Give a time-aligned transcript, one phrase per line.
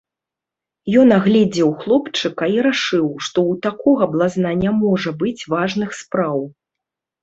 [1.01, 6.37] Ён агледзеў хлопчыка і рашыў, што ў такога блазна не можа быць важных спраў.